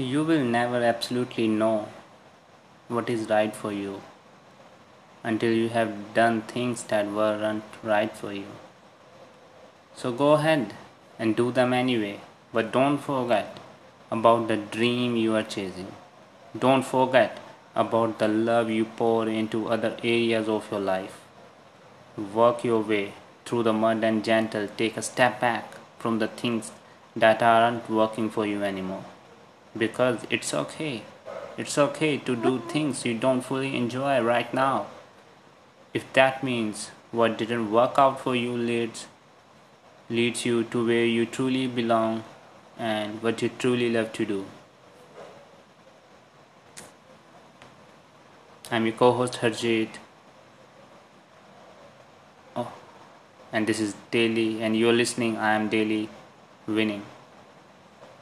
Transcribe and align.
You 0.00 0.24
will 0.24 0.44
never 0.44 0.82
absolutely 0.82 1.46
know 1.46 1.86
what 2.88 3.10
is 3.10 3.28
right 3.28 3.54
for 3.54 3.70
you 3.70 4.00
until 5.22 5.52
you 5.52 5.68
have 5.68 6.14
done 6.14 6.40
things 6.52 6.84
that 6.84 7.10
weren't 7.10 7.64
right 7.82 8.16
for 8.16 8.32
you. 8.32 8.46
So 9.94 10.10
go 10.10 10.32
ahead 10.32 10.72
and 11.18 11.36
do 11.36 11.52
them 11.52 11.74
anyway, 11.74 12.20
but 12.50 12.72
don't 12.72 12.96
forget 12.96 13.60
about 14.10 14.48
the 14.48 14.56
dream 14.56 15.16
you 15.16 15.36
are 15.36 15.42
chasing. 15.42 15.92
Don't 16.58 16.82
forget 16.82 17.38
about 17.74 18.18
the 18.18 18.28
love 18.28 18.70
you 18.70 18.86
pour 18.86 19.28
into 19.28 19.68
other 19.68 19.98
areas 20.02 20.48
of 20.48 20.70
your 20.70 20.80
life. 20.80 21.20
Work 22.16 22.64
your 22.64 22.80
way 22.80 23.12
through 23.44 23.64
the 23.64 23.74
mud 23.74 24.02
and 24.02 24.24
gentle 24.24 24.66
take 24.78 24.96
a 24.96 25.02
step 25.02 25.40
back 25.40 25.74
from 25.98 26.20
the 26.20 26.28
things 26.28 26.72
that 27.14 27.42
aren't 27.42 27.90
working 27.90 28.30
for 28.30 28.46
you 28.46 28.62
anymore 28.64 29.04
because 29.76 30.26
it's 30.30 30.52
okay. 30.52 31.02
It's 31.56 31.76
okay 31.78 32.18
to 32.18 32.36
do 32.36 32.60
things 32.68 33.04
you 33.04 33.14
don't 33.18 33.42
fully 33.42 33.76
enjoy 33.76 34.20
right 34.20 34.52
now. 34.52 34.86
If 35.92 36.12
that 36.12 36.42
means 36.44 36.90
what 37.10 37.38
didn't 37.38 37.70
work 37.70 37.98
out 37.98 38.20
for 38.20 38.36
you 38.36 38.56
leads 38.56 39.06
leads 40.08 40.44
you 40.44 40.64
to 40.64 40.84
where 40.86 41.04
you 41.04 41.24
truly 41.24 41.66
belong 41.66 42.24
and 42.78 43.22
what 43.22 43.42
you 43.42 43.50
truly 43.58 43.90
love 43.90 44.12
to 44.12 44.24
do. 44.24 44.44
I'm 48.72 48.86
your 48.86 48.94
co-host 48.94 49.34
Harjeet. 49.34 49.88
Oh, 52.56 52.72
and 53.52 53.66
this 53.66 53.80
is 53.80 53.94
Daily, 54.10 54.62
and 54.62 54.76
you're 54.76 54.92
listening. 54.92 55.36
I 55.36 55.54
am 55.54 55.68
Daily, 55.68 56.08
winning. 56.66 57.02